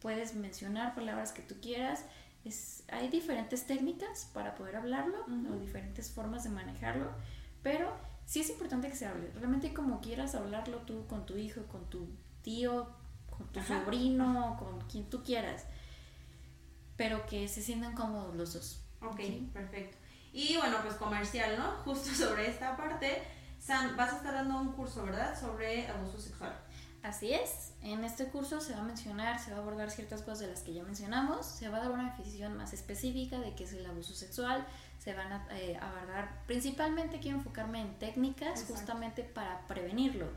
[0.00, 2.04] Puedes mencionar palabras que tú quieras.
[2.44, 7.12] Es, hay diferentes técnicas para poder hablarlo o diferentes formas de manejarlo,
[7.62, 7.92] pero
[8.24, 9.30] sí es importante que se hable.
[9.34, 12.08] Realmente como quieras hablarlo tú con tu hijo, con tu
[12.42, 12.88] tío,
[13.30, 15.66] con tu sobrino, con quien tú quieras
[17.02, 18.80] pero que se sientan cómodos los dos.
[19.00, 19.18] Ok,
[19.52, 19.96] perfecto.
[20.32, 21.64] Y bueno, pues comercial, ¿no?
[21.84, 23.20] Justo sobre esta parte,
[23.58, 25.36] Sam, vas a estar dando un curso, ¿verdad?
[25.38, 26.56] Sobre abuso sexual.
[27.02, 30.38] Así es, en este curso se va a mencionar, se va a abordar ciertas cosas
[30.38, 33.64] de las que ya mencionamos, se va a dar una definición más específica de qué
[33.64, 34.64] es el abuso sexual,
[35.00, 40.28] se van a eh, abordar, principalmente quiero enfocarme en técnicas justamente para prevenirlo.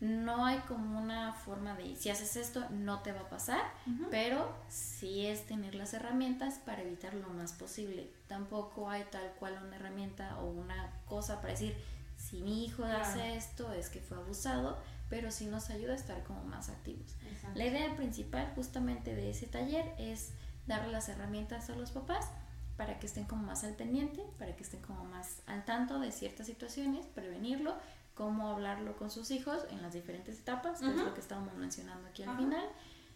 [0.00, 3.62] No hay como una forma de, si haces esto, no te va a pasar,
[4.10, 8.10] pero sí es tener las herramientas para evitar lo más posible.
[8.28, 11.76] Tampoco hay tal cual una herramienta o una cosa para decir,
[12.16, 14.78] si mi hijo hace esto es que fue abusado,
[15.08, 17.16] pero sí nos ayuda a estar como más activos.
[17.54, 20.32] La idea principal justamente de ese taller es
[20.66, 22.28] darle las herramientas a los papás
[22.76, 26.12] para que estén como más al pendiente, para que estén como más al tanto de
[26.12, 27.74] ciertas situaciones, prevenirlo,
[28.18, 32.08] cómo hablarlo con sus hijos en las diferentes etapas, que es lo que estábamos mencionando
[32.08, 32.68] aquí al final,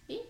[0.07, 0.21] y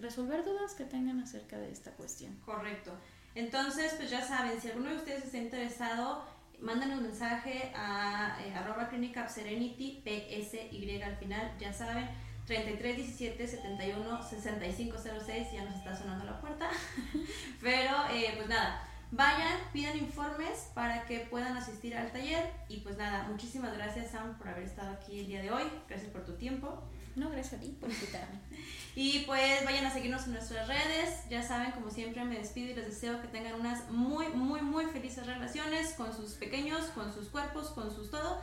[0.00, 2.34] resolver dudas que tengan acerca de esta cuestión.
[2.46, 2.92] Correcto.
[3.34, 6.24] Entonces, pues ya saben, si alguno de ustedes está interesado,
[6.60, 12.08] manden un mensaje a eh, arroba clínica serenity, PSY al final, ya saben,
[12.46, 16.70] 33 17 71 65 06, ya nos está sonando la puerta.
[17.60, 18.82] Pero eh, pues nada,
[19.12, 22.50] vayan, pidan informes para que puedan asistir al taller.
[22.68, 25.64] Y pues nada, muchísimas gracias Sam por haber estado aquí el día de hoy.
[25.88, 26.82] Gracias por tu tiempo.
[27.14, 28.40] No, gracias a ti por invitarme.
[28.96, 31.28] y pues vayan a seguirnos en nuestras redes.
[31.28, 34.86] Ya saben, como siempre, me despido y les deseo que tengan unas muy, muy, muy
[34.86, 38.40] felices relaciones con sus pequeños, con sus cuerpos, con sus todo.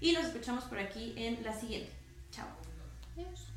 [0.00, 1.92] Y nos escuchamos por aquí en la siguiente.
[2.30, 2.46] Chao.
[3.16, 3.51] Yes.